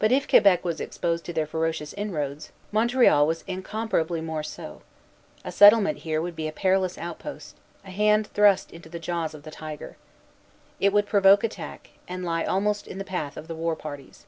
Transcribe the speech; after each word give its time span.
But 0.00 0.10
if 0.10 0.26
Quebec 0.26 0.64
was 0.64 0.80
exposed 0.80 1.24
to 1.26 1.32
their 1.32 1.46
ferocious 1.46 1.92
inroads, 1.94 2.50
Montreal 2.72 3.24
was 3.24 3.44
incomparably 3.46 4.20
more 4.20 4.42
so. 4.42 4.82
A 5.44 5.52
settlement 5.52 5.98
here 5.98 6.20
would 6.20 6.34
be 6.34 6.48
a 6.48 6.52
perilous 6.52 6.98
outpost, 6.98 7.54
a 7.84 7.92
hand 7.92 8.26
thrust 8.26 8.72
into 8.72 8.88
the 8.88 8.98
jaws 8.98 9.32
of 9.32 9.44
the 9.44 9.52
tiger. 9.52 9.96
It 10.80 10.92
would 10.92 11.06
provoke 11.06 11.44
attack, 11.44 11.90
and 12.08 12.24
lie 12.24 12.42
almost 12.42 12.88
in 12.88 12.98
the 12.98 13.04
path 13.04 13.36
of 13.36 13.46
the 13.46 13.54
war 13.54 13.76
parties. 13.76 14.26